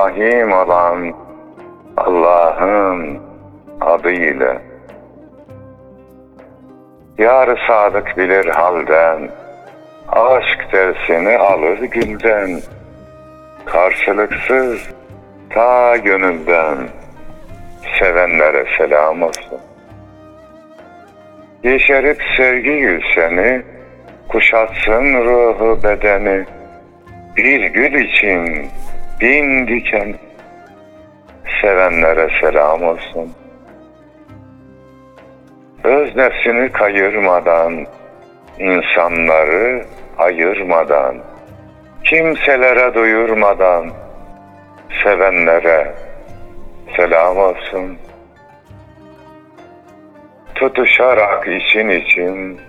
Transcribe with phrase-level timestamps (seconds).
[0.00, 1.14] Rahim olan
[1.96, 3.18] Allah'ın
[3.80, 4.58] adı ile.
[7.18, 9.30] Yar sadık bilir halden,
[10.08, 12.60] aşk dersini alır gülden,
[13.64, 14.90] karşılıksız
[15.50, 16.78] ta gönülden,
[17.98, 19.60] sevenlere selam olsun.
[21.64, 23.62] Yeşerip sevgi gülseni,
[24.28, 26.44] kuşatsın ruhu bedeni,
[27.36, 28.70] bir gül için
[29.20, 30.14] bin diken,
[31.62, 33.32] sevenlere selam olsun.
[35.84, 37.86] Öz nefsini kayırmadan,
[38.58, 39.84] insanları
[40.18, 41.16] ayırmadan,
[42.04, 43.90] kimselere duyurmadan,
[45.04, 45.94] sevenlere
[46.96, 47.98] selam olsun.
[50.54, 52.60] Tutuşarak için için,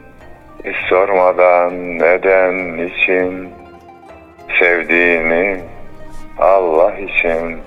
[0.66, 3.50] hiç sormadan neden için,
[4.60, 5.71] sevdiğini
[6.42, 7.60] Allah için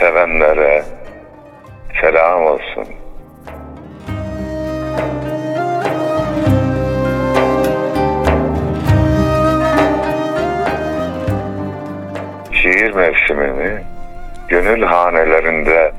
[0.00, 0.84] sevenlere
[2.00, 2.86] selam olsun.
[12.52, 13.82] Şiir mevsimini
[14.48, 15.92] gönül hanelerinde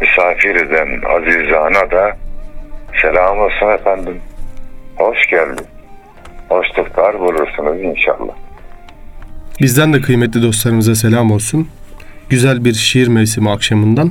[0.00, 2.16] misafir eden azizana da
[3.02, 4.22] selam olsun efendim.
[4.96, 5.66] Hoş geldin.
[6.48, 8.49] Hoşluklar bulursunuz inşallah.
[9.60, 11.68] Bizden de kıymetli dostlarımıza selam olsun.
[12.28, 14.10] Güzel bir şiir mevsimi akşamından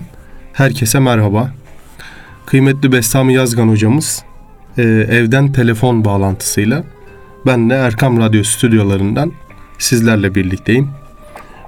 [0.53, 1.50] herkese merhaba.
[2.45, 4.25] Kıymetli Bestami Yazgan hocamız
[4.77, 6.83] e, evden telefon bağlantısıyla
[7.45, 9.31] ben de Erkam Radyo stüdyolarından
[9.77, 10.89] sizlerle birlikteyim.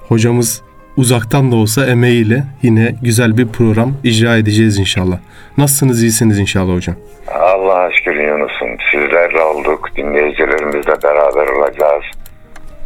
[0.07, 0.61] Hocamız
[0.97, 5.17] uzaktan da olsa emeğiyle yine güzel bir program icra edeceğiz inşallah.
[5.58, 6.95] Nasılsınız, iyisiniz inşallah hocam?
[7.27, 8.70] Allah'a şükür Yunus'um.
[8.91, 9.89] Sizlerle olduk.
[9.97, 12.20] Dinleyicilerimizle beraber olacağız.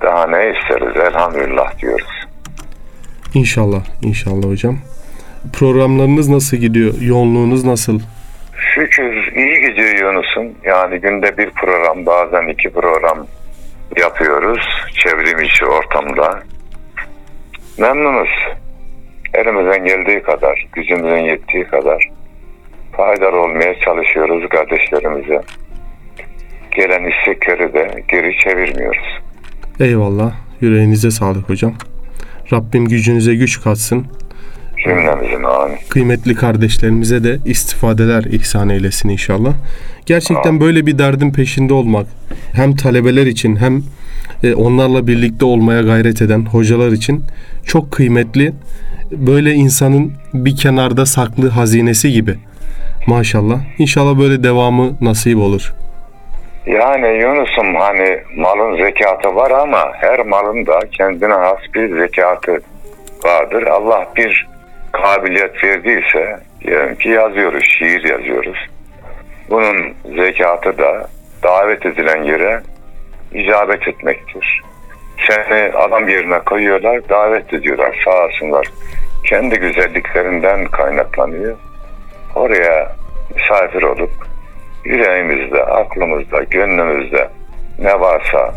[0.01, 2.25] Daha ne isteriz elhamdülillah diyoruz.
[3.33, 4.77] İnşallah, inşallah hocam.
[5.53, 6.93] Programlarınız nasıl gidiyor?
[7.01, 7.99] Yoğunluğunuz nasıl?
[8.75, 10.55] Şükür iyi gidiyor Yunus'um.
[10.63, 13.27] Yani günde bir program bazen iki program
[13.97, 14.61] yapıyoruz.
[14.93, 16.39] Çevrim içi ortamda.
[17.77, 18.29] Memnunuz.
[19.33, 22.09] Elimizden geldiği kadar, gücümüzün yettiği kadar
[22.97, 25.41] faydalı olmaya çalışıyoruz kardeşlerimize.
[26.71, 29.24] Gelen istekleri de geri çevirmiyoruz.
[29.79, 30.33] Eyvallah.
[30.61, 31.73] Yüreğinize sağlık hocam.
[32.53, 34.05] Rabbim gücünüze güç katsın.
[34.83, 35.77] Cümlemizin amin.
[35.89, 39.53] Kıymetli kardeşlerimize de istifadeler ihsan eylesin inşallah.
[40.05, 42.07] Gerçekten böyle bir derdin peşinde olmak
[42.53, 43.83] hem talebeler için hem
[44.43, 47.23] e, onlarla birlikte olmaya gayret eden hocalar için
[47.65, 48.53] çok kıymetli.
[49.11, 52.35] Böyle insanın bir kenarda saklı hazinesi gibi.
[53.07, 53.61] Maşallah.
[53.77, 55.73] İnşallah böyle devamı nasip olur.
[56.65, 62.59] Yani Yunus'um hani malın zekatı var ama her malın da kendine has bir zekatı
[63.25, 63.63] vardır.
[63.63, 64.47] Allah bir
[64.91, 68.57] kabiliyet verdiyse diyelim ki yazıyoruz, şiir yazıyoruz.
[69.49, 71.07] Bunun zekatı da
[71.43, 72.61] davet edilen yere
[73.33, 74.61] icabet etmektir.
[75.27, 78.67] Seni adam yerine koyuyorlar, davet ediyorlar, sağ olsunlar.
[79.23, 81.57] Kendi güzelliklerinden kaynaklanıyor.
[82.35, 82.95] Oraya
[83.35, 84.11] misafir olup
[84.85, 87.27] yüreğimizde, aklımızda, gönlümüzde
[87.79, 88.53] ne varsa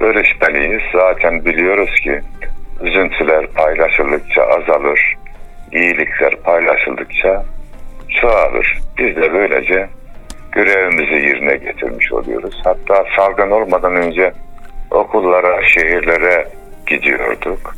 [0.00, 0.82] bölüşmeliyiz.
[0.92, 2.20] Zaten biliyoruz ki
[2.82, 5.14] üzüntüler paylaşıldıkça azalır,
[5.72, 7.44] iyilikler paylaşıldıkça
[8.20, 8.78] çoğalır.
[8.98, 9.88] Biz de böylece
[10.52, 12.62] görevimizi yerine getirmiş oluyoruz.
[12.64, 14.32] Hatta salgın olmadan önce
[14.90, 16.48] okullara, şehirlere
[16.86, 17.76] gidiyorduk.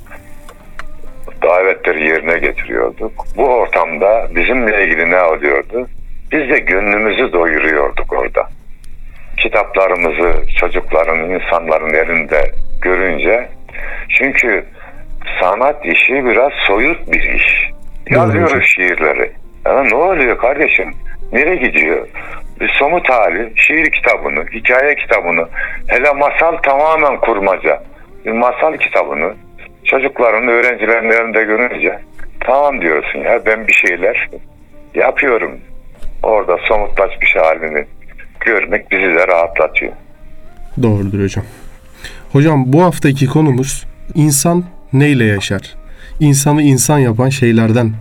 [1.42, 3.12] Davetleri yerine getiriyorduk.
[3.36, 5.86] Bu ortamda bizimle ilgili ne oluyordu?
[6.32, 8.48] Biz de gönlümüzü doyuruyorduk orada.
[9.36, 12.50] Kitaplarımızı çocukların, insanların elinde
[12.82, 13.48] görünce
[14.08, 14.64] çünkü
[15.40, 17.70] sanat işi biraz soyut bir iş.
[18.10, 19.32] Yazıyoruz şiirleri.
[19.66, 20.90] Ya ne oluyor kardeşim?
[21.32, 22.08] Nereye gidiyor?
[22.60, 25.48] Bir somut hali, şiir kitabını, hikaye kitabını,
[25.86, 27.82] hele masal tamamen kurmaca.
[28.24, 29.34] Bir masal kitabını
[29.84, 31.98] çocukların, öğrencilerin elinde görünce
[32.40, 34.28] tamam diyorsun ya ben bir şeyler
[34.94, 35.60] yapıyorum.
[36.22, 37.84] Orada somutlaşmış halini
[38.40, 39.92] görmek bizi de rahatlatıyor.
[40.82, 41.44] Doğrudur hocam.
[42.32, 45.74] Hocam bu haftaki konumuz insan neyle yaşar?
[46.20, 47.92] İnsanı insan yapan şeylerden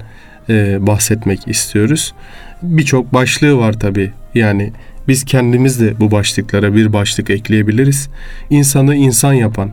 [0.50, 2.14] e, bahsetmek istiyoruz.
[2.62, 4.12] Birçok başlığı var tabi.
[4.34, 4.72] Yani
[5.08, 8.10] biz kendimiz de bu başlıklara bir başlık ekleyebiliriz.
[8.50, 9.72] İnsanı insan yapan,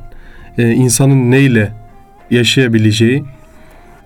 [0.58, 1.73] e, insanın neyle
[2.31, 3.25] yaşayabileceği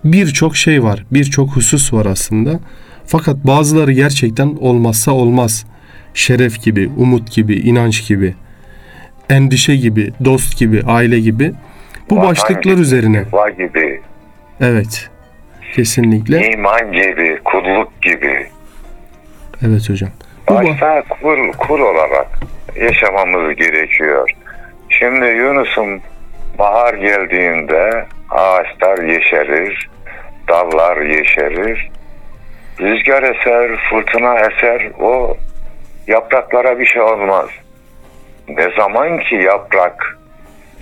[0.04, 1.04] birçok şey var.
[1.10, 2.60] Birçok husus var aslında.
[3.10, 5.66] Fakat bazıları gerçekten olmazsa olmaz.
[6.14, 8.34] şeref gibi, umut gibi, inanç gibi,
[9.30, 11.52] endişe gibi, dost gibi, aile gibi
[12.10, 13.24] bu Vatan başlıklar gibi, üzerine.
[13.58, 14.00] Gibi,
[14.60, 15.10] Evet.
[15.74, 16.50] Kesinlikle.
[16.52, 18.46] iman gibi, kulluk gibi.
[19.66, 20.10] Evet hocam.
[20.48, 22.38] Bu ba- Başta kul, kul olarak
[22.80, 24.30] yaşamamız gerekiyor.
[24.88, 26.00] Şimdi Yunus'um
[26.58, 29.90] bahar geldiğinde ağaçlar yeşerir,
[30.48, 31.90] dallar yeşerir,
[32.80, 35.36] rüzgar eser, fırtına eser, o
[36.06, 37.48] yapraklara bir şey olmaz.
[38.48, 40.18] Ne zaman ki yaprak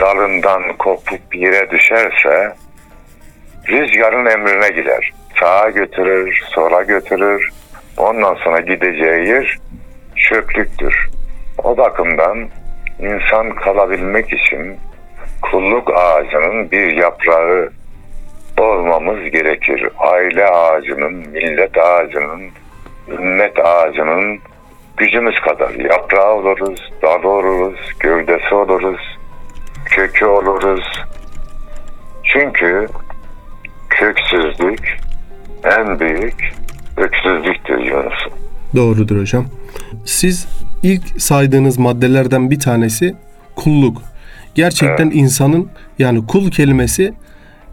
[0.01, 2.55] dalından kopup yere düşerse
[3.69, 5.13] rüzgarın emrine gider.
[5.41, 7.53] Sağa götürür, sola götürür.
[7.97, 9.59] Ondan sonra gideceği yer
[10.17, 11.09] çöplüktür.
[11.65, 12.49] O bakımdan
[12.99, 14.77] insan kalabilmek için
[15.43, 17.71] kulluk ağacının bir yaprağı
[18.59, 19.89] olmamız gerekir.
[19.99, 22.51] Aile ağacının, millet ağacının,
[23.09, 24.39] ümmet ağacının
[24.97, 29.19] gücümüz kadar yaprağı oluruz, dalı oluruz, gövdesi oluruz,
[29.85, 31.05] kökü oluruz.
[32.25, 32.89] Çünkü
[33.91, 34.99] köksüzlük
[35.65, 36.55] en büyük
[36.97, 38.33] öksüzlüktür Yunus'um.
[38.77, 39.47] Doğrudur hocam.
[40.05, 40.49] Siz
[40.83, 43.15] ilk saydığınız maddelerden bir tanesi
[43.57, 44.03] kulluk.
[44.55, 47.15] Gerçekten insanın yani kul kelimesi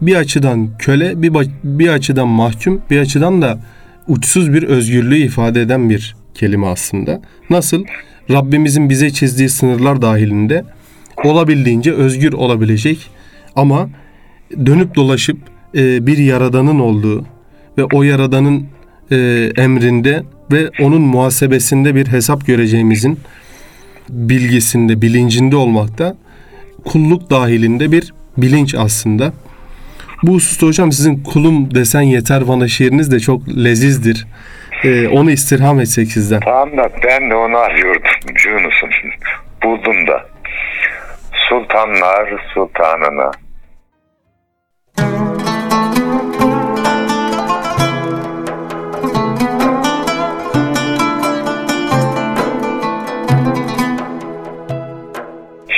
[0.00, 1.32] bir açıdan köle, bir
[1.64, 3.58] bir açıdan mahkum, bir açıdan da
[4.08, 7.22] uçsuz bir özgürlüğü ifade eden bir kelime aslında.
[7.50, 7.84] Nasıl?
[8.30, 10.64] Rabbimizin bize çizdiği sınırlar dahilinde
[11.24, 13.10] olabildiğince özgür olabilecek
[13.56, 13.88] ama
[14.66, 15.38] dönüp dolaşıp
[15.74, 17.24] e, bir yaradanın olduğu
[17.78, 18.66] ve o yaradanın
[19.10, 23.18] e, emrinde ve onun muhasebesinde bir hesap göreceğimizin
[24.08, 26.16] bilgisinde, bilincinde olmakta
[26.84, 29.32] kulluk dahilinde bir bilinç aslında.
[30.22, 34.26] Bu hususta hocam sizin kulum desen yeter bana şiiriniz de çok lezizdir.
[34.84, 36.40] E, onu istirham etsek sizden.
[36.40, 38.10] Tamam da ben de onu arıyordum
[38.46, 38.90] Yunus'um.
[39.62, 40.26] Buldum da.
[41.48, 43.30] Sultanlar sultanına.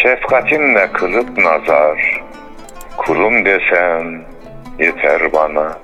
[0.02, 2.15] Şefkatinle kılıp nazar,
[3.06, 4.24] kulum desen
[4.78, 5.78] yeter bana.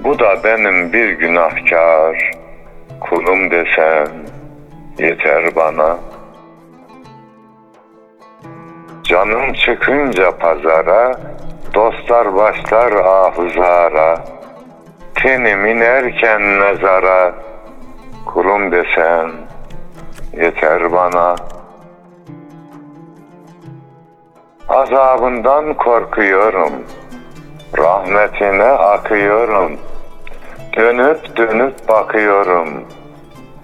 [0.00, 2.30] Bu da benim bir günahkar,
[3.00, 4.08] kulum desen
[4.98, 5.98] yeter bana.
[9.02, 11.20] Canım çıkınca pazara,
[11.74, 14.24] dostlar başlar ahuzara.
[15.14, 17.34] Tenim inerken mezara,
[18.26, 19.30] kulum desen
[20.32, 21.55] yeter bana.
[24.76, 26.72] Azabından korkuyorum,
[27.78, 29.78] rahmetine akıyorum.
[30.76, 32.68] Dönüp dönüp bakıyorum,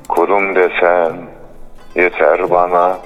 [0.08, 1.12] kulum desen
[1.94, 2.98] yeter bana.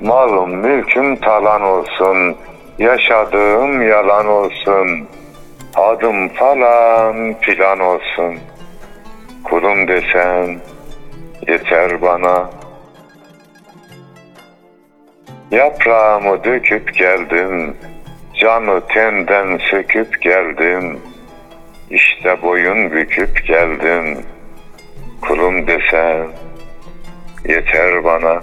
[0.00, 2.36] Malım mülküm talan olsun,
[2.78, 5.08] yaşadığım yalan olsun.
[5.76, 8.38] Adım falan filan olsun,
[9.44, 10.60] kulum desen
[11.48, 12.61] yeter bana.
[15.52, 17.76] Yaprağımı döküp geldim,
[18.40, 21.00] canı tenden söküp geldim.
[21.90, 24.18] İşte boyun büküp geldim,
[25.20, 26.26] kulum desen
[27.48, 28.40] yeter bana.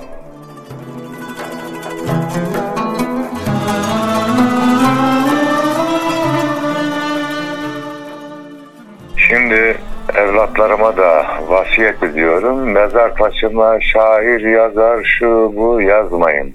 [9.18, 9.78] Şimdi
[10.16, 12.72] evlatlarıma da vasiyet ediyorum.
[12.72, 16.54] Mezar taşıma şair yazar şu bu yazmayın.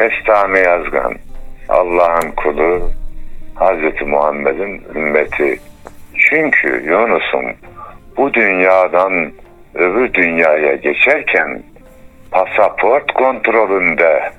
[0.00, 1.14] Bestami Yazgan,
[1.68, 2.90] Allah'ın kulu,
[3.54, 5.60] Hazreti Muhammed'in ümmeti.
[6.18, 7.44] Çünkü Yunus'um
[8.16, 9.32] bu dünyadan
[9.74, 11.62] öbür dünyaya geçerken
[12.30, 14.32] pasaport kontrolünde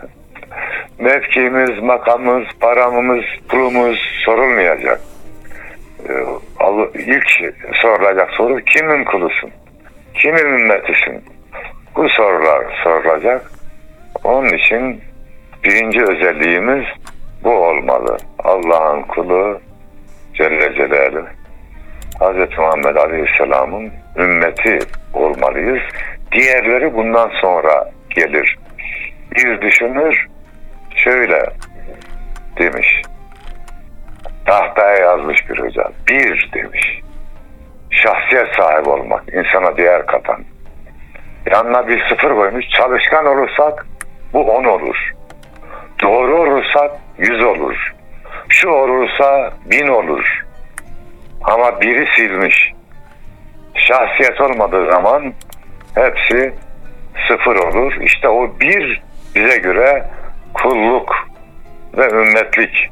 [1.00, 5.02] mevkimiz, makamımız, paramız, pulumuz sorulmayacak.
[6.10, 6.14] Ee,
[6.96, 9.52] İlk sorulacak soru kimin kulusun?
[10.14, 11.24] Kimin ümmetisin?
[11.96, 13.52] Bu sorular sorulacak.
[14.24, 15.02] Onun için
[15.64, 16.86] birinci özelliğimiz
[17.44, 18.18] bu olmalı.
[18.40, 19.62] Allah'ın kulu
[20.34, 21.28] Celle Celaluhu
[22.20, 22.58] Hz.
[22.58, 24.80] Muhammed Aleyhisselam'ın ümmeti
[25.14, 25.82] olmalıyız.
[26.32, 28.58] Diğerleri bundan sonra gelir.
[29.36, 30.28] Bir düşünür
[30.96, 31.46] şöyle
[32.58, 33.02] demiş.
[34.46, 35.84] Tahtaya yazmış bir hoca.
[36.08, 37.02] Bir demiş.
[37.92, 40.44] Şahsiyet sahibi olmak, insana değer katan.
[41.52, 42.66] Yanına bir sıfır koymuş.
[42.70, 43.86] Çalışkan olursak
[44.34, 45.12] bu on olur.
[46.02, 47.94] Doğru olursak yüz olur.
[48.50, 50.46] Şu olursa bin olur.
[51.44, 52.74] Ama biri silmiş.
[53.76, 55.34] Şahsiyet olmadığı zaman
[55.96, 56.54] hepsi
[57.28, 57.94] sıfır olur.
[58.02, 59.02] İşte o bir
[59.36, 60.04] bize göre
[60.54, 61.16] kulluk
[61.98, 62.90] ve ümmetlik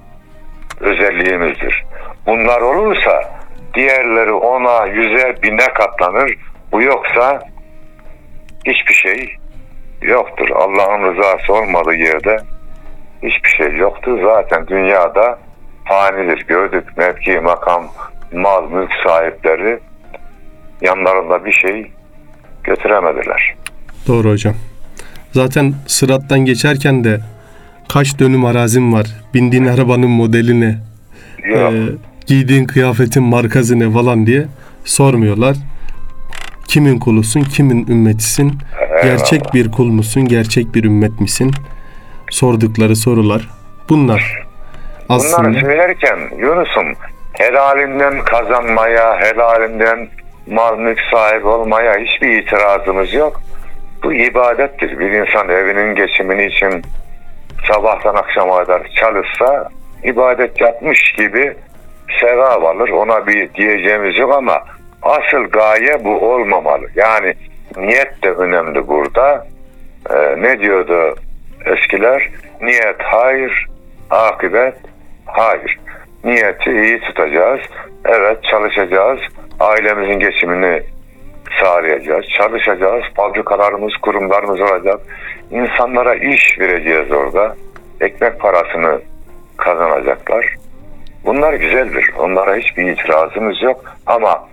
[0.80, 1.86] özelliğimizdir.
[2.26, 3.40] Bunlar olursa
[3.74, 6.36] diğerleri ona, yüze, bine katlanır.
[6.72, 7.40] Bu yoksa
[8.66, 9.36] hiçbir şey
[10.02, 10.50] yoktur.
[10.50, 12.38] Allah'ın rızası olmadığı yerde
[13.24, 14.20] hiçbir şey yoktur.
[14.24, 15.40] Zaten dünyada
[15.86, 16.46] fanidir.
[16.48, 17.88] Gördük mevki, makam,
[18.34, 19.80] mal, mülk sahipleri
[20.82, 21.92] yanlarında bir şey
[22.64, 23.56] götüremediler.
[24.08, 24.54] Doğru hocam.
[25.32, 27.20] Zaten sırattan geçerken de
[27.90, 30.76] kaç dönüm arazim var, bindiğin arabanın modelini,
[31.46, 31.74] Yok.
[31.74, 31.76] e,
[32.28, 34.46] giydiğin kıyafetin markası ne falan diye
[34.86, 35.56] sormuyorlar.
[36.68, 38.54] Kimin kulusun, kimin ümmetisin,
[39.04, 41.52] gerçek bir kul musun, gerçek bir ümmet misin?
[42.30, 43.50] Sordukları sorular
[43.90, 44.44] bunlar.
[45.10, 46.94] Bunları Aslında söylerken Yunus'um
[47.34, 50.08] helalinden kazanmaya, helalinden
[50.48, 53.42] mal mülk sahibi olmaya hiçbir itirazımız yok.
[54.04, 55.00] Bu ibadettir.
[55.00, 56.82] Bir insan evinin geçimini için
[57.68, 59.70] sabahtan akşama kadar çalışsa
[60.04, 61.54] ibadet yapmış gibi
[62.22, 62.90] sevap alır.
[62.90, 64.64] Ona bir diyeceğimiz yok ama
[65.02, 66.88] asıl gaye bu olmamalı.
[66.96, 67.34] Yani
[67.78, 69.48] niyet de önemli burada.
[70.10, 71.16] Ee, ne diyordu
[71.66, 72.30] eskiler?
[72.62, 73.68] Niyet hayır,
[74.10, 74.76] akıbet
[75.26, 75.80] hayır.
[76.24, 77.60] Niyeti iyi tutacağız.
[78.06, 79.20] Evet çalışacağız.
[79.60, 80.82] Ailemizin geçimini
[81.62, 82.26] sağlayacağız.
[82.38, 83.04] Çalışacağız.
[83.16, 85.00] Fabrikalarımız, kurumlarımız olacak.
[85.52, 87.56] İnsanlara iş vereceğiz orada.
[88.02, 89.02] Ekmek parasını
[89.58, 90.56] kazanacaklar.
[91.26, 92.14] Bunlar güzeldir.
[92.20, 93.84] Onlara hiçbir itirazımız yok.
[94.06, 94.48] Ama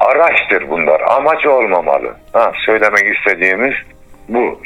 [0.00, 1.00] araçtır bunlar.
[1.00, 2.14] Amaç olmamalı.
[2.32, 3.74] Ha, söylemek istediğimiz
[4.28, 4.60] bu.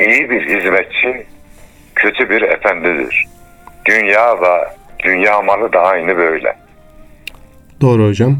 [0.00, 1.26] İyi bir hizmetçi,
[1.94, 3.26] kötü bir efendidir.
[3.86, 4.64] Dünya ve
[5.04, 6.56] dünya malı da aynı böyle.
[7.80, 8.38] doğru hocam.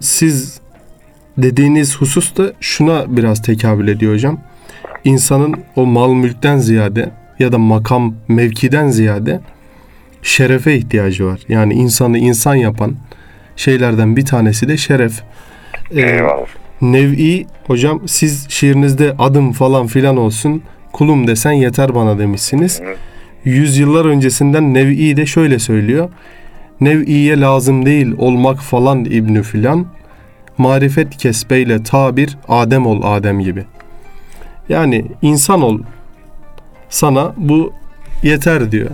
[0.00, 0.60] Siz
[1.38, 4.40] dediğiniz husus da şuna biraz tekabül ediyor hocam.
[5.04, 9.40] İnsanın o mal mülkten ziyade ya da makam mevkiden ziyade
[10.22, 11.40] şerefe ihtiyacı var.
[11.48, 12.96] Yani insanı insan yapan
[13.56, 15.22] şeylerden bir tanesi de şeref.
[15.90, 16.46] Ee, Eyvallah.
[16.80, 20.62] Nev'i hocam siz şiirinizde adım falan filan olsun
[20.96, 22.82] kulum desen yeter bana demişsiniz.
[23.44, 26.10] Yüzyıllar öncesinden Nev'i de şöyle söylüyor.
[26.80, 29.86] Nev'iye lazım değil olmak falan İbnü filan.
[30.58, 33.64] Marifet kesbeyle tabir Adem ol Adem gibi.
[34.68, 35.78] Yani insan ol
[36.88, 37.72] sana bu
[38.22, 38.90] yeter diyor.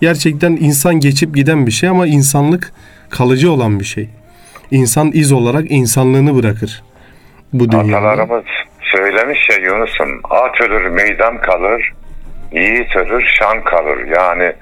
[0.00, 2.72] Gerçekten insan geçip giden bir şey ama insanlık
[3.10, 4.08] kalıcı olan bir şey.
[4.70, 6.82] İnsan iz olarak insanlığını bırakır
[7.52, 7.96] bu dünyada.
[7.96, 8.44] Atalarımız
[8.96, 11.92] söylemiş ya Yunus'um at ölür meydan kalır
[12.52, 14.06] yiğit ölür şan kalır.
[14.16, 14.52] Yani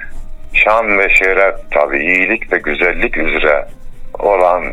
[0.52, 3.66] şan ve şeref tabi iyilik ve güzellik üzere
[4.18, 4.64] olan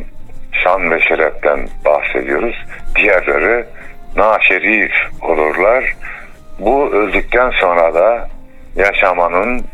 [0.63, 2.55] şan ve şereften bahsediyoruz.
[2.95, 3.65] Diğerleri
[4.15, 4.91] naşerif
[5.21, 5.95] olurlar.
[6.59, 8.29] Bu öldükten sonra da
[8.75, 9.65] yaşamanın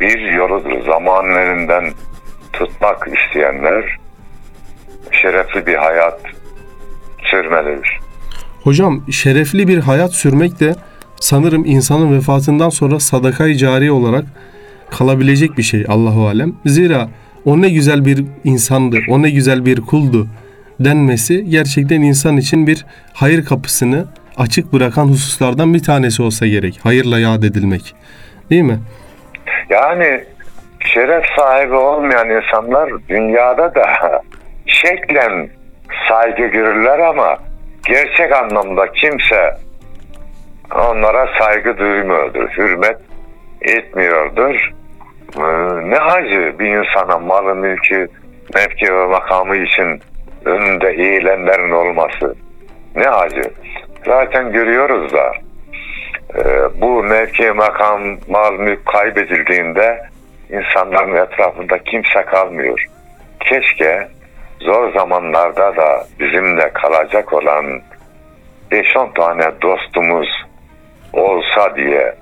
[0.00, 0.84] bir yoludur.
[0.86, 1.90] Zamanın elinden
[2.52, 3.96] tutmak isteyenler
[5.12, 6.20] şerefli bir hayat
[7.30, 8.07] sürmelidir.
[8.62, 10.74] Hocam şerefli bir hayat sürmek de
[11.20, 14.24] sanırım insanın vefatından sonra sadakayı cari olarak
[14.90, 16.52] kalabilecek bir şey Allahu alem.
[16.66, 17.08] Zira
[17.44, 20.26] o ne güzel bir insandı, o ne güzel bir kuldu
[20.80, 24.04] denmesi gerçekten insan için bir hayır kapısını
[24.36, 26.80] açık bırakan hususlardan bir tanesi olsa gerek.
[26.82, 27.94] Hayırla yad edilmek.
[28.50, 28.78] Değil mi?
[29.70, 30.24] Yani
[30.94, 33.84] şeref sahibi olmayan insanlar dünyada da
[34.66, 35.48] şeklen
[36.08, 37.47] saygı görürler ama
[37.88, 39.54] gerçek anlamda kimse
[40.74, 42.98] onlara saygı duymuyordur, hürmet
[43.62, 44.70] etmiyordur.
[45.36, 45.42] Ee,
[45.90, 48.08] Ne acı bir insana malı, mülkü,
[48.54, 50.00] mevki ve makamı için
[50.44, 52.34] önünde eğilenlerin olması.
[52.96, 53.42] Ne acı.
[54.06, 55.32] Zaten görüyoruz da
[56.34, 56.42] e,
[56.80, 60.02] bu mevki, makam, mal, mülk kaybedildiğinde
[60.50, 62.84] insanların etrafında kimse kalmıyor.
[63.40, 64.08] Keşke
[64.60, 67.82] zor zamanlarda da bizimle kalacak olan
[68.70, 70.28] 5-10 tane dostumuz
[71.12, 72.14] olsa diye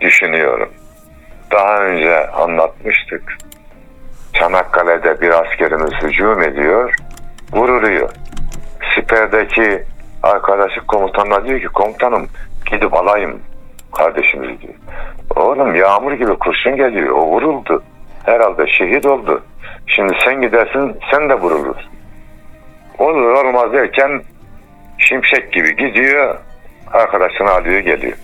[0.00, 0.70] düşünüyorum.
[1.52, 3.36] Daha önce anlatmıştık.
[4.32, 6.94] Çanakkale'de bir askerimiz hücum ediyor,
[7.52, 8.10] vuruluyor.
[8.94, 9.82] Siperdeki
[10.22, 12.28] arkadaşı komutanına diyor ki komutanım
[12.70, 13.42] gidip alayım
[13.92, 14.74] kardeşimizi diyor.
[15.36, 17.10] Oğlum yağmur gibi kurşun geliyor.
[17.10, 17.82] O vuruldu.
[18.24, 19.42] Herhalde şehit oldu.
[19.88, 21.90] Şimdi sen gidersin sen de vurulursun.
[22.98, 24.22] Olur olmaz derken
[24.98, 26.36] şimşek gibi gidiyor.
[26.92, 28.16] Arkadaşını alıyor geliyor.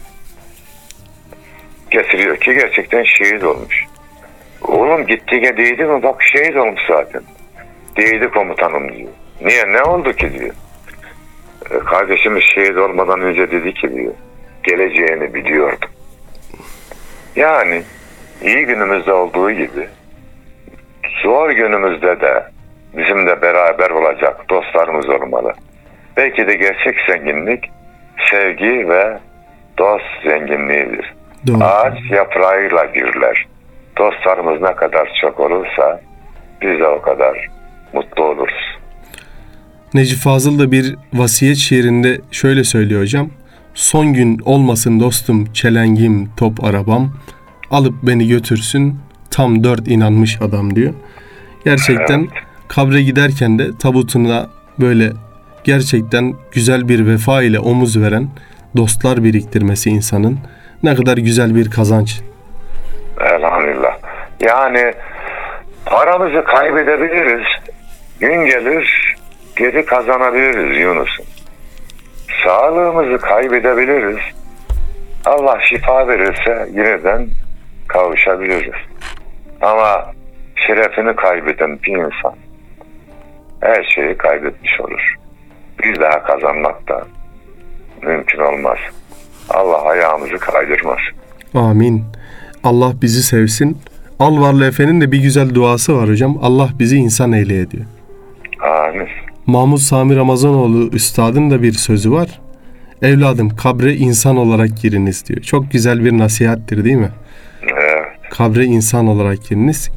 [1.90, 3.84] Getiriyor ki gerçekten şehit olmuş.
[4.62, 6.02] Oğlum gittiğine değdi mi?
[6.02, 7.22] Bak şehit olmuş zaten.
[7.96, 9.10] Değdi komutanım diyor.
[9.40, 10.54] Niye ne oldu ki diyor.
[11.70, 14.14] E, Kardeşimiz şehit olmadan önce dedi ki diyor.
[14.62, 15.90] Geleceğini biliyordum.
[17.36, 17.82] Yani
[18.42, 19.88] iyi günümüzde olduğu gibi
[21.24, 22.44] zor günümüzde de
[22.96, 25.52] bizimle beraber olacak dostlarımız olmalı.
[26.16, 27.70] Belki de gerçek zenginlik
[28.30, 29.18] sevgi ve
[29.78, 31.14] dost zenginliğidir.
[31.46, 31.64] Doğru.
[31.64, 33.46] Ağaç yaprağıyla gürler.
[33.98, 36.00] Dostlarımız ne kadar çok olursa
[36.62, 37.48] biz de o kadar
[37.92, 38.78] mutlu oluruz.
[39.94, 43.30] Necip Fazıl da bir vasiyet şiirinde şöyle söylüyor hocam.
[43.74, 47.12] Son gün olmasın dostum çelengim top arabam.
[47.70, 48.98] Alıp beni götürsün
[49.30, 50.94] tam dört inanmış adam diyor.
[51.64, 52.28] Gerçekten
[52.68, 54.46] kabre giderken de tabutuna
[54.80, 55.12] böyle
[55.64, 58.28] gerçekten güzel bir vefa ile omuz veren
[58.76, 60.38] dostlar biriktirmesi insanın
[60.82, 62.20] ne kadar güzel bir kazanç.
[63.20, 63.98] Elhamdülillah.
[64.40, 64.94] Yani
[65.86, 67.46] paramızı kaybedebiliriz.
[68.20, 69.14] Gün gelir
[69.56, 71.26] geri kazanabiliriz Yunus'um.
[72.44, 74.18] Sağlığımızı kaybedebiliriz.
[75.26, 77.28] Allah şifa verirse yeniden
[77.88, 78.74] kavuşabiliriz.
[79.60, 80.12] Ama
[80.66, 82.34] şerefini kaybeden bir insan
[83.60, 85.14] her şeyi kaybetmiş olur.
[85.84, 87.06] Bir daha kazanmak da
[88.02, 88.78] mümkün olmaz.
[89.50, 91.14] Allah ayağımızı kaydırmasın.
[91.54, 92.04] Amin.
[92.64, 93.78] Allah bizi sevsin.
[94.18, 96.38] Alvarlı Efe'nin de bir güzel duası var hocam.
[96.42, 97.84] Allah bizi insan eyleye diyor.
[98.60, 99.08] Amin.
[99.46, 102.40] Mahmut Sami Ramazanoğlu üstadın da bir sözü var.
[103.02, 105.40] Evladım kabre insan olarak giriniz diyor.
[105.40, 107.10] Çok güzel bir nasihattir değil mi?
[107.62, 108.06] Evet.
[108.30, 109.90] Kabre insan olarak giriniz.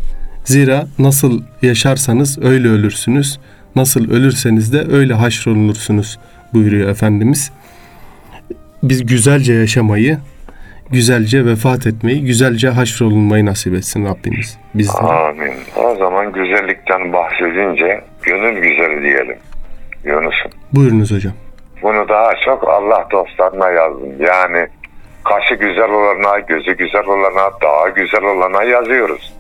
[0.48, 3.40] Zira nasıl yaşarsanız öyle ölürsünüz.
[3.76, 6.20] Nasıl ölürseniz de öyle haşrolunursunuz
[6.54, 7.52] buyuruyor Efendimiz.
[8.84, 10.18] Biz güzelce yaşamayı,
[10.92, 15.08] güzelce vefat etmeyi, güzelce haşrolunmayı nasip etsin Rabbimiz bizlere.
[15.08, 15.54] Amin.
[15.76, 19.38] O zaman güzellikten bahsedince gönül güzeli diyelim.
[20.04, 20.52] Yunus'um.
[20.74, 21.34] Buyurunuz hocam.
[21.82, 24.12] Bunu daha çok Allah dostlarına yazdım.
[24.20, 24.68] Yani
[25.24, 29.34] kaşı güzel olana, gözü güzel olana, daha güzel olana yazıyoruz.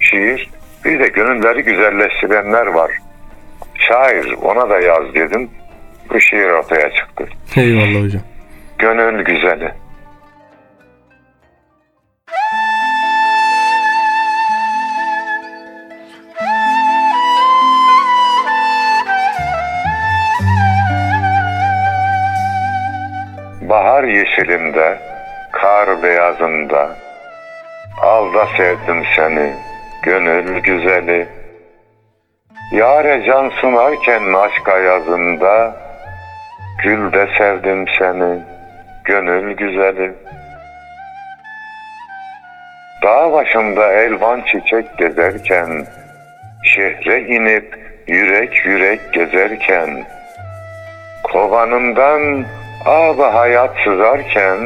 [0.00, 0.53] Şiir.
[0.84, 2.90] Bir de gönülleri güzelleştirenler var.
[3.74, 5.50] Şair ona da yaz dedim.
[6.10, 7.28] Bu şiir ortaya çıktı.
[7.56, 8.22] Eyvallah hocam.
[8.78, 9.72] Gönül güzeli.
[23.68, 24.98] Bahar yeşilinde,
[25.52, 26.96] kar beyazında,
[28.02, 29.52] Alda sevdim seni,
[30.04, 31.26] gönül güzeli.
[32.72, 35.76] Yare can sunarken aşk ayazında,
[36.82, 38.38] Gülde sevdim seni,
[39.04, 40.12] gönül güzeli.
[43.02, 45.86] Dağ başında elvan çiçek gezerken,
[46.64, 50.04] Şehre inip yürek yürek gezerken,
[51.22, 52.44] Kovanımdan
[52.84, 54.58] ağabey hayat sızarken,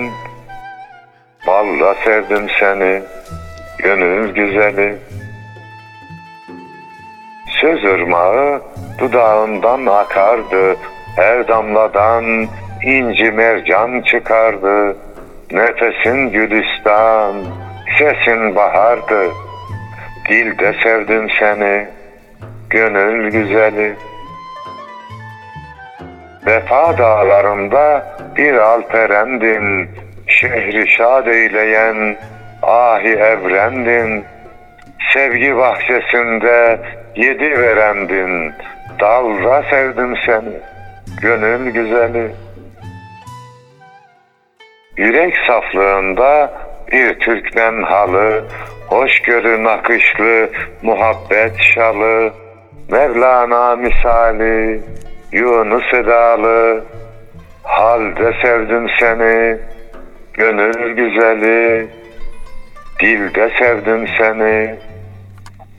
[1.47, 3.03] Balla sevdim seni,
[3.79, 5.08] gönül güzeli.
[7.61, 8.63] Söz ırmağı
[8.99, 10.77] dudağından akardı,
[11.17, 12.47] her damladan
[12.83, 14.97] inci mercan çıkardı.
[15.51, 17.35] Nefesin gülistan,
[17.99, 19.31] sesin bahardı.
[20.29, 21.87] Dilde sevdim seni,
[22.71, 23.97] gönül güzeli.
[26.47, 29.89] Vefa dağlarında bir alperendin,
[30.27, 32.17] şehri şad eyleyen
[32.63, 34.25] ahi evrendin.
[35.13, 36.79] Sevgi bahçesinde
[37.19, 38.53] yedi verendin,
[39.01, 40.59] dalda sevdim seni,
[41.23, 42.31] gönül güzeli.
[44.97, 46.53] Yürek saflığında
[46.93, 48.45] bir Türkmen halı,
[48.87, 50.51] hoşgörü nakışlı
[50.83, 52.33] muhabbet şalı,
[52.91, 54.81] Mevlana misali,
[55.33, 56.85] Yunus edalı,
[57.63, 59.59] halde sevdim seni,
[60.33, 61.87] gönül güzeli,
[63.01, 64.75] dilde sevdim seni,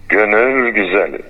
[0.10, 1.29] gönül güzeli.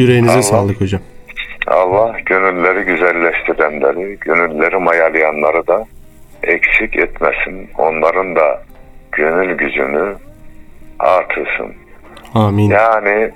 [0.00, 0.42] Yüreğinize Allah.
[0.42, 1.00] sağlık hocam.
[1.66, 5.86] Allah gönülleri güzelleştirenleri, gönülleri mayalayanları da
[6.42, 7.70] eksik etmesin.
[7.78, 8.62] Onların da
[9.12, 10.14] gönül gücünü
[10.98, 11.74] artırsın.
[12.34, 12.70] Amin.
[12.70, 13.30] Yani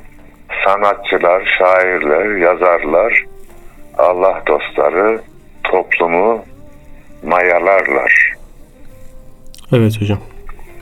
[0.64, 3.24] sanatçılar, şairler, yazarlar,
[3.98, 5.20] Allah dostları
[5.64, 6.44] toplumu
[7.22, 8.32] mayalarlar.
[9.72, 10.18] Evet hocam.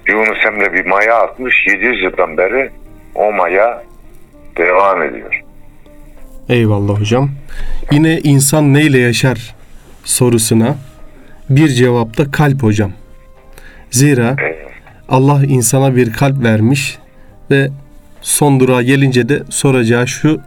[0.08, 2.70] Yunus Emre bir maya atmış 700 yıldan beri
[3.14, 3.82] o maya
[4.56, 5.41] devam ediyor.
[6.48, 7.30] Eyvallah hocam.
[7.92, 9.54] Yine insan neyle yaşar
[10.04, 10.76] sorusuna
[11.50, 12.92] bir cevapta kalp hocam.
[13.90, 14.36] Zira
[15.08, 16.98] Allah insana bir kalp vermiş
[17.50, 17.70] ve
[18.22, 20.40] son durağa gelince de soracağı şu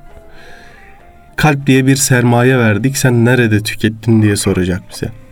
[1.35, 5.24] kalp diye bir sermaye verdik sen nerede tükettin diye soracak bize.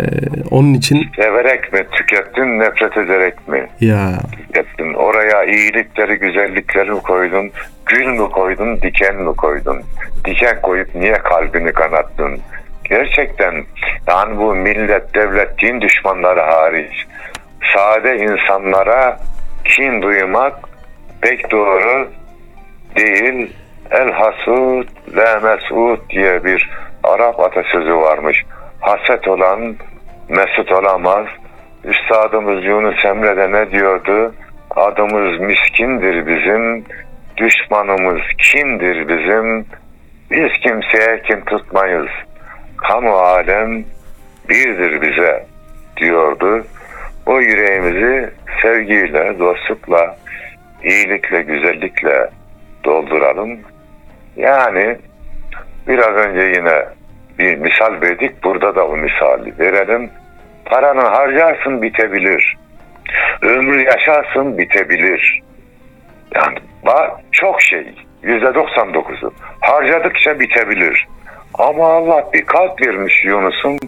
[0.00, 0.04] Ee,
[0.50, 4.94] onun için Severek mi tükettin, nefret ederek mi ya tükettin?
[4.94, 7.50] Oraya iyilikleri, güzellikleri mi koydun?
[7.86, 9.82] Gül mü koydun, diken mi koydun?
[10.24, 12.40] Diken koyup niye kalbini kanattın?
[12.84, 13.54] Gerçekten
[14.08, 17.06] yani bu millet, devlet, din düşmanları hariç
[17.74, 19.18] sade insanlara
[19.64, 20.54] kin duymak
[21.20, 22.08] pek doğru
[22.96, 23.52] değil.
[23.90, 26.70] El hasud la mesud diye bir
[27.02, 28.44] Arap atasözü varmış.
[28.84, 29.76] Haset olan
[30.28, 31.26] mesut olamaz.
[31.84, 34.34] Üstadımız Yunus Emre de ne diyordu?
[34.70, 36.84] Adımız miskindir bizim,
[37.36, 39.66] düşmanımız kimdir bizim?
[40.30, 42.08] Biz kimseye kin tutmayız.
[42.76, 43.84] Kamu alem
[44.48, 45.46] birdir bize
[45.96, 46.64] diyordu.
[47.26, 48.30] O yüreğimizi
[48.62, 50.16] sevgiyle, dostlukla,
[50.82, 52.30] iyilikle, güzellikle
[52.84, 53.58] dolduralım.
[54.36, 54.96] Yani
[55.88, 56.84] biraz önce yine
[57.38, 58.44] bir misal verdik.
[58.44, 60.10] Burada da o misali verelim.
[60.64, 62.56] Paranı harcarsın bitebilir.
[63.42, 65.42] Ömrü yaşarsın bitebilir.
[66.34, 66.58] Yani
[67.32, 67.94] çok şey.
[68.22, 69.32] Yüzde 99'u.
[69.60, 71.08] Harcadıkça bitebilir.
[71.54, 73.78] Ama Allah bir kalp vermiş Yunus'un.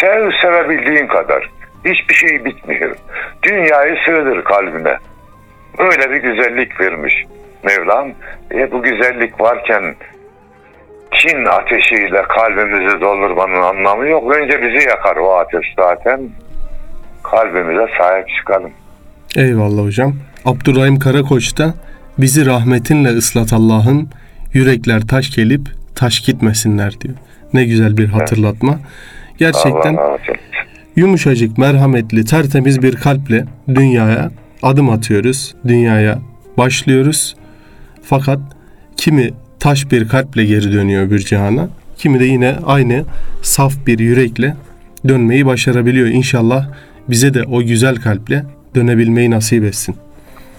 [0.00, 1.50] Sev sevebildiğin kadar.
[1.84, 2.96] Hiçbir şey bitmiyor.
[3.42, 4.96] Dünyayı sığdır kalbine.
[5.78, 7.24] Öyle bir güzellik vermiş
[7.62, 8.08] Mevlam.
[8.52, 9.94] E bu güzellik varken
[11.18, 14.36] kin ateşiyle kalbimizi doldurmanın anlamı yok.
[14.36, 16.20] Önce bizi yakar o ateş zaten.
[17.22, 18.70] Kalbimize sahip çıkalım.
[19.36, 20.14] eyvallah hocam.
[20.44, 21.74] Abdurrahim Karakoç da
[22.18, 24.08] bizi rahmetinle ıslat Allah'ım
[24.52, 27.14] yürekler taş gelip taş gitmesinler diyor.
[27.52, 28.78] Ne güzel bir hatırlatma.
[29.38, 30.18] Gerçekten Allah
[30.96, 34.30] yumuşacık, merhametli, tertemiz bir kalple dünyaya
[34.62, 35.54] adım atıyoruz.
[35.68, 36.18] Dünyaya
[36.56, 37.36] başlıyoruz.
[38.02, 38.38] Fakat
[38.96, 41.68] kimi taş bir kalple geri dönüyor öbür cihana.
[41.96, 43.04] Kimi de yine aynı
[43.42, 44.54] saf bir yürekle
[45.08, 46.06] dönmeyi başarabiliyor.
[46.06, 46.68] İnşallah
[47.08, 48.42] bize de o güzel kalple
[48.74, 49.96] dönebilmeyi nasip etsin.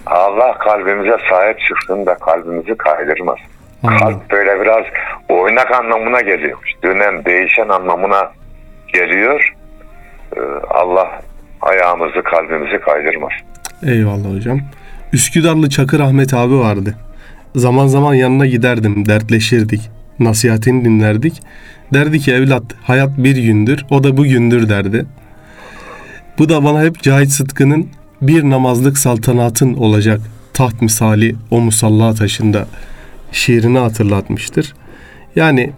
[0.06, 3.38] Allah kalbimize sahip çıksın da kalbimizi kaydırmaz.
[3.82, 3.98] Amin.
[3.98, 4.84] Kalp böyle biraz
[5.28, 6.70] oynak anlamına geliyormuş.
[6.82, 8.32] Dönem, değişen anlamına
[8.92, 9.54] geliyor.
[10.36, 11.20] Ee, Allah
[11.60, 13.32] ayağımızı, kalbimizi kaydırmaz.
[13.86, 14.60] Eyvallah hocam.
[15.12, 16.94] Üsküdarlı Çakır Ahmet abi vardı.
[17.56, 19.80] Zaman zaman yanına giderdim, dertleşirdik.
[20.18, 21.40] Nasihatini dinlerdik.
[21.92, 25.06] Derdi ki evlat hayat bir gündür, o da bugündür derdi.
[26.38, 27.88] Bu da bana hep Cahit Sıtkı'nın
[28.22, 30.20] bir namazlık saltanatın olacak
[30.54, 32.66] taht misali o musalla taşında
[33.32, 34.74] şiirini hatırlatmıştır.
[35.36, 35.72] Yani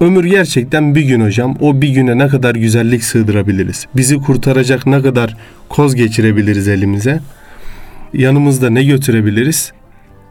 [0.00, 1.56] ömür gerçekten bir gün hocam.
[1.60, 3.86] O bir güne ne kadar güzellik sığdırabiliriz?
[3.96, 5.36] Bizi kurtaracak ne kadar
[5.68, 7.20] koz geçirebiliriz elimize?
[8.12, 9.72] Yanımızda ne götürebiliriz?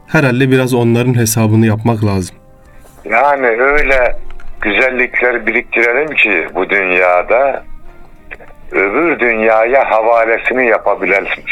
[0.08, 2.36] Herhalde biraz onların hesabını yapmak lazım.
[3.04, 4.16] Yani öyle
[4.60, 7.64] güzellikler biriktirelim ki bu dünyada
[8.72, 11.44] öbür dünyaya havalesini yapabilelim.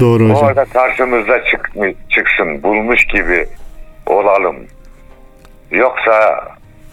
[0.00, 0.36] Doğru hocam.
[0.36, 1.70] Orada karşımıza çık,
[2.08, 3.46] çıksın, bulmuş gibi
[4.06, 4.56] olalım.
[5.70, 6.44] Yoksa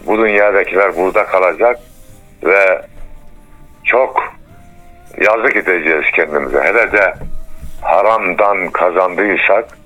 [0.07, 1.79] bu dünyadakiler burada kalacak
[2.43, 2.81] ve
[3.83, 4.33] çok
[5.21, 6.61] yazık edeceğiz kendimize.
[6.61, 7.13] Hele de
[7.81, 9.78] haramdan kazandıysak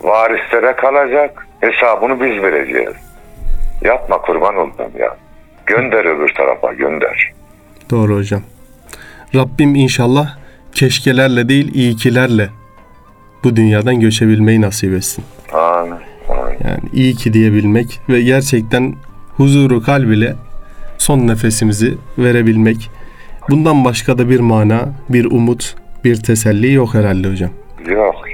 [0.00, 1.46] varislere kalacak.
[1.60, 2.94] Hesabını biz vereceğiz.
[3.82, 5.16] Yapma kurban oldum ya.
[5.66, 7.32] Gönder öbür tarafa gönder.
[7.90, 8.42] Doğru hocam.
[9.34, 10.36] Rabbim inşallah
[10.72, 12.48] keşkelerle değil iyikilerle
[13.44, 15.24] bu dünyadan göçebilmeyi nasip etsin.
[15.52, 15.92] Amin.
[16.28, 16.58] Amin.
[16.64, 18.94] Yani iyi ki diyebilmek ve gerçekten
[19.36, 20.34] huzuru kalb ile
[20.98, 22.90] son nefesimizi verebilmek.
[23.50, 27.50] Bundan başka da bir mana, bir umut, bir teselli yok herhalde hocam.
[27.86, 28.27] Yok.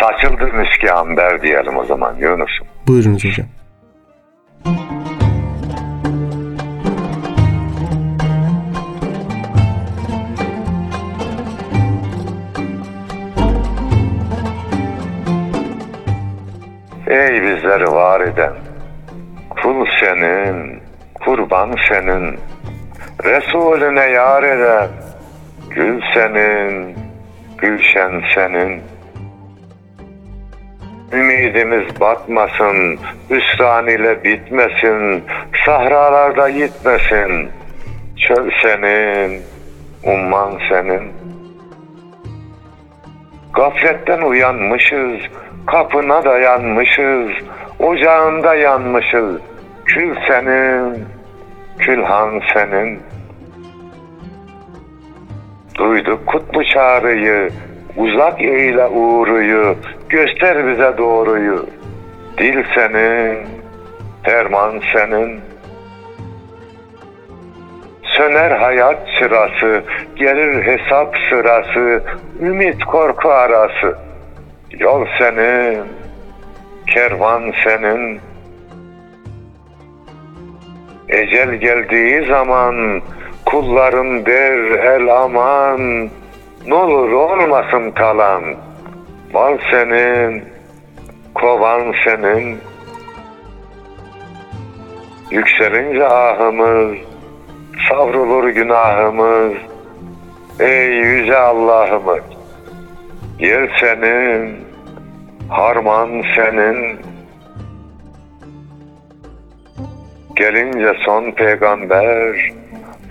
[0.00, 2.66] Saçıldı miski amber diyelim o zaman Yunus'um.
[2.86, 3.46] Buyurunuz hocam.
[17.06, 18.52] Ey bizleri var eden,
[19.50, 20.82] kul senin,
[21.24, 22.40] kurban senin,
[23.24, 24.88] Resulüne yar eden,
[25.70, 26.96] gül senin,
[27.58, 28.97] gülşen senin.
[31.12, 32.98] Ümidimiz batmasın,
[33.30, 35.24] hüsran ile bitmesin,
[35.64, 37.50] sahralarda gitmesin.
[38.16, 39.42] Çöl senin,
[40.04, 41.12] umman senin.
[43.54, 45.20] Gafletten uyanmışız,
[45.66, 47.30] kapına dayanmışız.
[47.78, 49.36] ocağında yanmışız.
[49.84, 51.04] Kül senin,
[51.78, 53.00] külhan senin.
[55.74, 57.50] Duyduk kutlu çağrıyı,
[57.96, 59.76] uzak eyle uğruyu,
[60.08, 61.66] göster bize doğruyu.
[62.38, 63.48] Dil senin,
[64.26, 65.40] derman senin.
[68.02, 69.82] Söner hayat sırası,
[70.16, 72.02] gelir hesap sırası,
[72.40, 73.98] ümit korku arası.
[74.78, 75.84] Yol senin,
[76.86, 78.20] kervan senin.
[81.08, 83.02] Ecel geldiği zaman
[83.46, 84.58] kulların der
[84.96, 86.10] el aman,
[86.66, 88.67] ne olur olmasın talan.
[89.32, 90.44] Mal senin,
[91.34, 92.58] kovan senin.
[95.30, 96.98] Yükselince ahımız,
[97.88, 99.52] savrulur günahımız.
[100.60, 102.22] Ey yüce Allah'ımız,
[103.38, 104.56] yer senin,
[105.48, 106.98] harman senin.
[110.36, 112.52] Gelince son peygamber,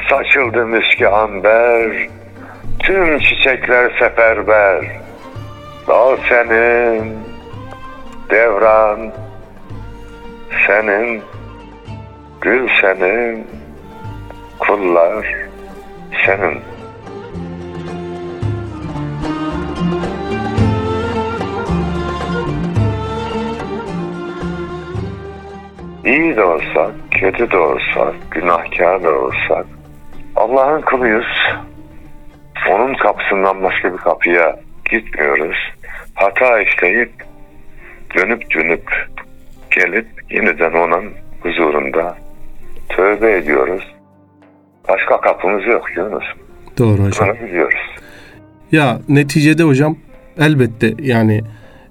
[0.09, 2.07] saçıldı miski amber,
[2.79, 5.06] tüm çiçekler seferber.
[5.87, 7.19] Dal senin,
[8.29, 9.11] devran
[10.67, 11.21] senin,
[12.41, 13.47] gül senin,
[14.59, 15.35] kullar
[16.25, 16.61] senin.
[26.05, 29.65] İyi de olsak, kötü de olsak, günahkar da olsak
[30.35, 31.47] Allah'ın kuluyuz.
[32.69, 34.59] Onun kapısından başka bir kapıya
[34.91, 35.76] gitmiyoruz.
[36.17, 37.11] Hata işleyip
[38.15, 38.91] dönüp dönüp
[39.71, 41.05] gelip yeniden onun
[41.41, 42.17] huzurunda
[42.89, 43.83] tövbe ediyoruz.
[44.89, 46.23] Başka kapımız yok Yunus.
[46.77, 47.27] Doğru hocam.
[47.27, 47.79] Bunu biliyoruz.
[48.71, 49.97] Ya neticede hocam
[50.39, 51.41] elbette yani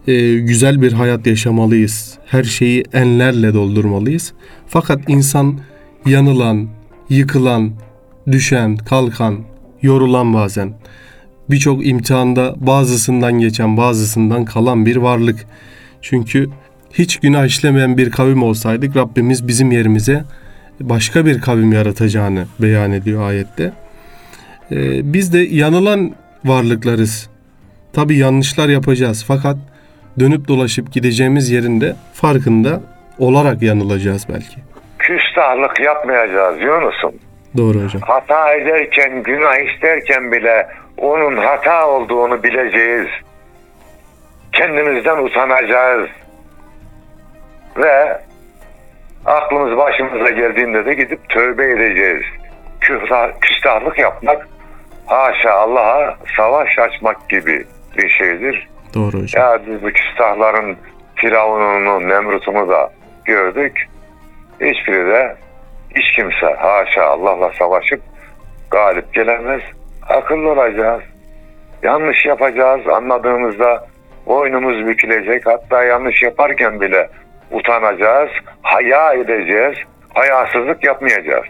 [0.06, 2.18] e, güzel bir hayat yaşamalıyız.
[2.26, 4.34] Her şeyi enlerle doldurmalıyız.
[4.66, 5.60] Fakat insan
[6.06, 6.68] yanılan,
[7.08, 7.70] yıkılan,
[8.32, 9.38] düşen, kalkan,
[9.82, 10.72] yorulan bazen.
[11.50, 15.36] Birçok imtihanda bazısından geçen, bazısından kalan bir varlık.
[16.02, 16.46] Çünkü
[16.92, 20.24] hiç günah işlemeyen bir kavim olsaydık Rabbimiz bizim yerimize
[20.80, 23.72] başka bir kavim yaratacağını beyan ediyor ayette.
[24.72, 26.12] Ee, biz de yanılan
[26.44, 27.30] varlıklarız.
[27.92, 29.56] Tabi yanlışlar yapacağız fakat
[30.20, 32.80] dönüp dolaşıp gideceğimiz yerinde farkında
[33.18, 34.56] olarak yanılacağız belki.
[34.98, 37.12] Küstahlık yapmayacağız Yunus'um.
[37.56, 38.02] Doğru hocam.
[38.06, 40.66] Hata ederken, günah işlerken bile
[40.98, 43.06] onun hata olduğunu bileceğiz.
[44.52, 46.08] Kendimizden utanacağız.
[47.76, 48.20] Ve
[49.26, 52.22] aklımız başımıza geldiğinde de gidip tövbe edeceğiz.
[52.80, 54.48] Küstah, küstahlık yapmak
[55.06, 57.64] haşa Allah'a savaş açmak gibi
[57.98, 58.68] bir şeydir.
[58.94, 59.42] Doğru hocam.
[59.42, 60.76] Ya biz bu küstahların
[61.14, 62.90] Firavun'unu, Nemrut'unu da
[63.24, 63.88] gördük.
[64.60, 65.36] Hiçbiri de
[65.96, 68.00] hiç kimse haşa Allah'la savaşıp
[68.70, 69.62] galip gelemez.
[70.08, 71.02] Akıllı olacağız.
[71.82, 72.80] Yanlış yapacağız.
[72.88, 73.86] Anladığımızda
[74.26, 75.46] boynumuz bükülecek.
[75.46, 77.10] Hatta yanlış yaparken bile
[77.50, 78.30] utanacağız.
[78.62, 79.76] Haya edeceğiz.
[80.14, 81.44] Hayasızlık yapmayacağız.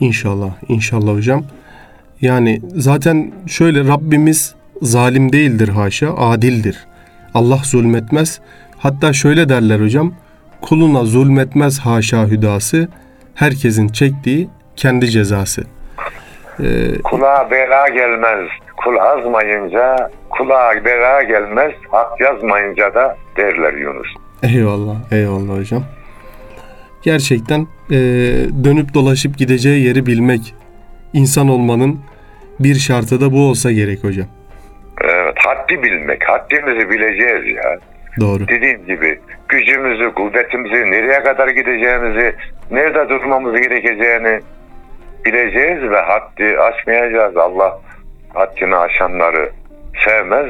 [0.00, 1.44] İnşallah, inşallah hocam.
[2.20, 6.86] Yani zaten şöyle Rabbimiz zalim değildir haşa, adildir.
[7.34, 8.40] Allah zulmetmez.
[8.78, 10.14] Hatta şöyle derler hocam.
[10.60, 12.88] Kuluna zulmetmez haşa hüdası.
[13.34, 15.62] Herkesin çektiği kendi cezası.
[16.60, 18.48] Ee, Kulağa bela gelmez.
[18.76, 21.72] Kul azmayınca kulağa bela gelmez.
[21.90, 24.08] Hak yazmayınca da derler Yunus.
[24.42, 25.82] eyvallah, eyvallah hocam.
[27.02, 27.96] Gerçekten e,
[28.64, 30.54] dönüp dolaşıp gideceği yeri bilmek
[31.12, 32.00] insan olmanın
[32.60, 34.26] bir şartı da bu olsa gerek hocam.
[35.04, 36.28] Evet, haddi bilmek.
[36.28, 37.78] Haddimizi bileceğiz ya.
[38.20, 38.48] Doğru.
[38.48, 42.34] Dediğim gibi gücümüzü, kuvvetimizi, nereye kadar gideceğimizi,
[42.70, 44.40] nerede durmamız gerekeceğini
[45.26, 47.36] bileceğiz ve haddi aşmayacağız.
[47.36, 47.80] Allah
[48.34, 49.52] haddini aşanları
[50.04, 50.46] sevmez.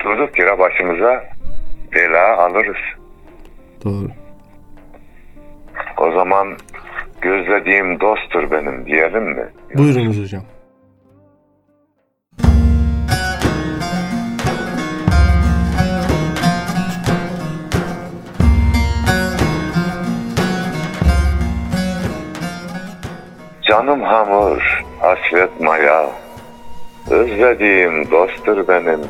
[0.00, 1.24] Durduk yere başımıza
[1.94, 2.82] bela alırız.
[3.84, 4.08] Doğru.
[5.96, 6.56] O zaman
[7.20, 9.48] gözlediğim dosttur benim diyelim mi?
[9.74, 10.42] Buyurunuz hocam.
[23.68, 26.06] Canım hamur, hasret maya,
[27.10, 29.00] özlediğim dosttur benim.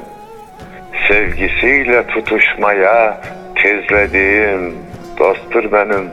[1.08, 3.20] Sevgisiyle tutuşmaya
[3.54, 4.74] tezlediğim
[5.18, 6.10] dosttur benim.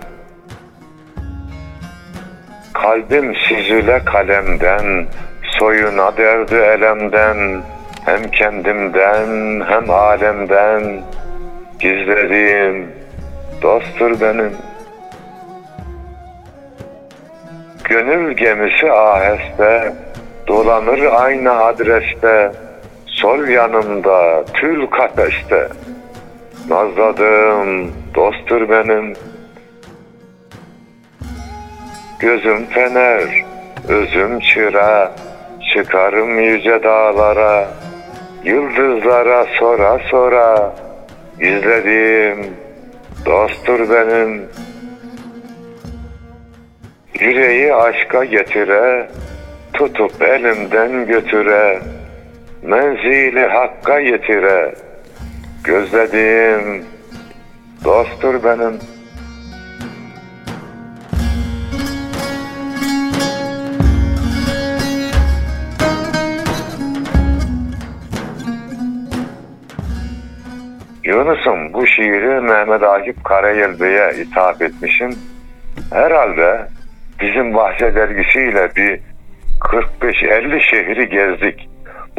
[2.74, 5.08] Kalbim süzüle kalemden,
[5.60, 7.62] soyuna derdi elemden,
[8.06, 11.02] hem kendimden hem alemden
[11.80, 12.92] gizlediğim
[13.62, 14.52] dosttur benim.
[17.90, 19.94] Gönül gemisi aheste,
[20.48, 22.52] dolanır aynı adreste,
[23.06, 25.68] sol yanımda tül kafeste.
[26.70, 29.14] Nazladığım dosttur benim.
[32.20, 33.46] Gözüm fener,
[33.88, 35.12] özüm çıra,
[35.74, 37.68] çıkarım yüce dağlara,
[38.44, 40.76] yıldızlara sora sora,
[41.40, 42.54] izlediğim
[43.26, 44.42] dosttur benim.
[47.20, 49.08] Yüreği aşka getire,
[49.74, 51.80] tutup elimden götüre,
[52.64, 54.76] menzili hakka yetire,
[55.64, 56.86] gözlediğim
[57.84, 58.80] dosttur benim.
[71.04, 75.16] Yunus'um bu şiiri Mehmet Akif Karayel Bey'e ithaf etmişim.
[75.92, 76.75] Herhalde
[77.22, 79.00] bizim Bahçe dergisiyle bir
[79.60, 81.70] 45-50 şehri gezdik.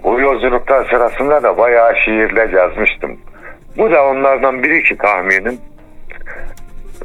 [0.02, 3.20] O yolculuklar sırasında da bayağı şiirler yazmıştım.
[3.76, 5.59] Bu da onlardan biri ki tahminim.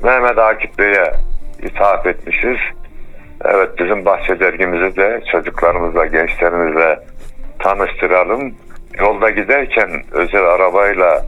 [0.03, 1.11] Mehmet Akif Bey'e
[1.61, 2.57] ithaf etmişiz.
[3.45, 6.99] Evet bizim Bahçe dergimizi de çocuklarımızla, gençlerimizle
[7.59, 8.55] tanıştıralım.
[8.99, 11.25] Yolda giderken özel arabayla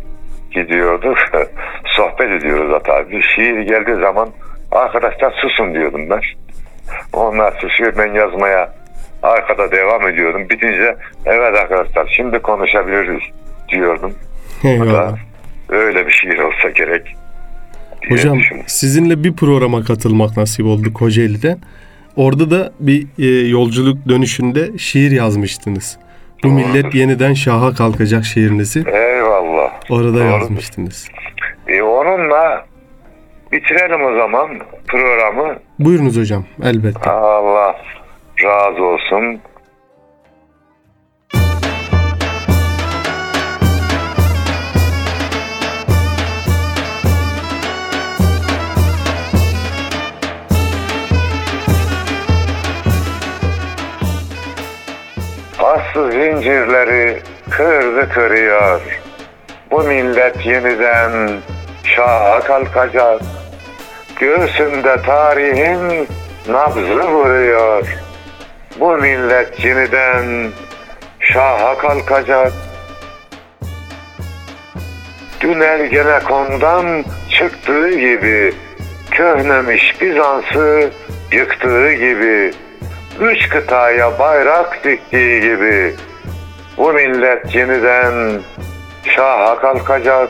[0.52, 1.17] gidiyorduk.
[1.86, 3.10] Sohbet ediyoruz hatta.
[3.10, 4.30] Bir şiir geldiği zaman
[4.74, 6.22] arkadaşlar susun diyordum ben.
[7.14, 8.74] Onlar susuyor ben yazmaya
[9.24, 10.50] arkada devam ediyordum.
[10.50, 13.22] Bitince evet arkadaşlar şimdi konuşabiliriz
[13.70, 14.14] diyordum.
[14.64, 15.18] Eyvallah.
[15.70, 17.16] öyle bir şiir olsa gerek.
[18.10, 18.64] Hocam düşündüm.
[18.68, 21.58] sizinle bir programa katılmak nasip oldu Kocaeli'de.
[22.16, 25.98] Orada da bir e, yolculuk dönüşünde şiir yazmıştınız.
[26.44, 26.56] Bu Doğrudur.
[26.66, 29.72] millet yeniden şaha kalkacak şiirinizi Eyvallah.
[29.90, 30.26] orada Doğrudur.
[30.26, 31.08] yazmıştınız.
[31.68, 32.66] E, onunla
[33.54, 34.50] bitirelim o zaman
[34.88, 35.56] programı.
[35.80, 37.10] Buyurunuz hocam elbette.
[37.10, 37.76] Allah
[38.44, 39.39] razı olsun.
[55.60, 58.82] Aslı zincirleri kırdı kırıyor.
[59.72, 61.30] Bu millet yeniden
[61.84, 63.22] şaha kalkacak.
[64.19, 66.08] Göğsünde tarihin
[66.49, 67.88] nabzı vuruyor.
[68.80, 70.52] Bu millet yeniden
[71.19, 72.52] şaha kalkacak.
[75.41, 78.54] Dün Ergenekon'dan çıktığı gibi,
[79.12, 80.89] köhnemiş Bizans'ı
[81.32, 82.54] yıktığı gibi,
[83.21, 85.95] üç kıtaya bayrak diktiği gibi,
[86.78, 88.41] bu millet yeniden
[89.15, 90.30] şaha kalkacak.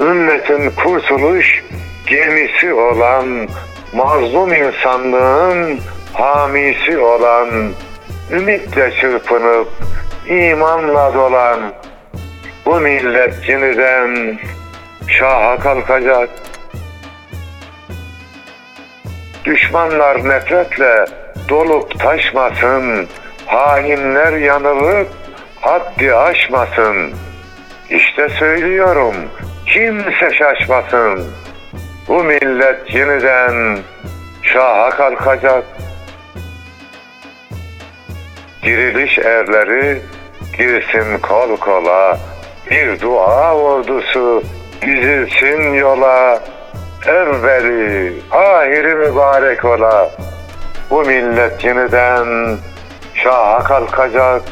[0.00, 1.62] Ümmetin kurtuluş
[2.06, 3.48] gemisi olan,
[3.92, 5.80] mazlum insanlığın
[6.12, 7.48] hamisi olan,
[8.30, 9.68] ümitle çırpınıp
[10.28, 11.60] imanla dolan,
[12.66, 14.38] bu millet yeniden
[15.08, 16.28] şaha kalkacak.
[19.44, 21.04] Düşmanlar nefretle
[21.48, 23.06] dolup taşmasın,
[23.46, 25.08] hainler yanılıp
[25.60, 27.12] haddi aşmasın.
[27.90, 29.14] İşte söylüyorum,
[29.66, 31.24] kimse şaşmasın.
[32.08, 33.78] Bu millet yeniden
[34.42, 35.64] şaha kalkacak.
[38.62, 40.02] Diriliş erleri
[40.58, 42.18] girsin kol kola,
[42.70, 44.42] bir dua ordusu
[44.82, 46.40] dizilsin yola.
[47.06, 50.10] Evveli, ahiri mübarek ola.
[50.90, 52.58] Bu millet yeniden
[53.14, 54.42] şaha kalkacak.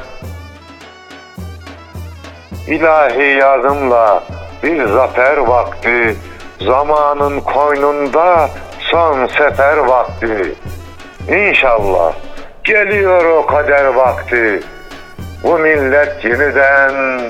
[2.68, 4.22] İlahi yardımla
[4.64, 6.16] bir zafer vakti,
[6.60, 10.54] zamanın koynunda son sefer vakti.
[11.28, 12.12] İnşallah
[12.64, 14.60] geliyor o kader vakti.
[15.42, 17.20] Bu millet yeniden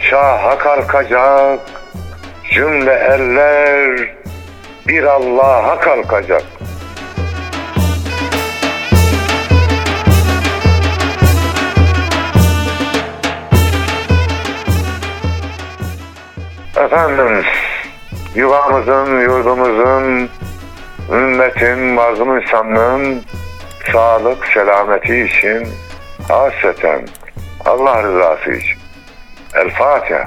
[0.00, 1.60] şaha kalkacak.
[2.54, 4.00] Cümle eller
[4.88, 6.42] bir Allah'a kalkacak.
[16.84, 17.44] Efendim,
[18.34, 20.30] yuvamızın, yurdumuzun,
[21.12, 23.22] ümmetin, mazlum insanlığın
[23.92, 25.68] sağlık, selameti için
[26.28, 27.08] hasreten
[27.64, 28.78] Allah rızası için.
[29.54, 30.24] El Fatiha.